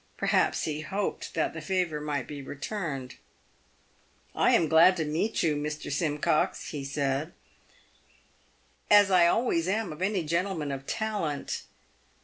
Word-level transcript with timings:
Perhaps 0.17 0.63
he 0.63 0.81
hoped 0.81 1.35
that 1.35 1.53
the 1.53 1.61
favour 1.61 2.01
might 2.01 2.25
be 2.27 2.41
returned." 2.41 3.17
I 4.45 4.49
am 4.55 4.67
glad 4.67 4.97
to 4.97 5.05
meet 5.05 5.43
you, 5.43 5.55
Mr. 5.55 5.91
Simcox," 5.91 6.69
he 6.71 6.83
said," 6.83 7.33
as 8.89 9.11
I 9.11 9.27
always 9.27 9.67
am 9.67 10.01
any 10.01 10.23
gentleman 10.23 10.71
of 10.71 10.87
talent." 10.87 11.65